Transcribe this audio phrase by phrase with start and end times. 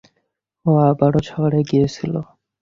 [0.65, 2.13] ও আবারো শহরে গিয়েছিল।